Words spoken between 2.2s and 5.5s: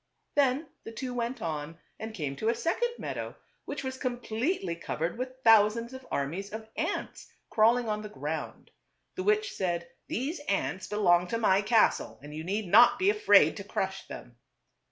to a second meadow, which was completely covered with